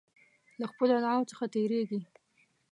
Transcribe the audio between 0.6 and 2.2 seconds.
خپلو ادعاوو څخه تیریږي.